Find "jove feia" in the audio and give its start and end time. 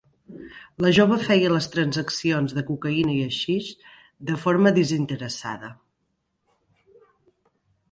0.97-1.51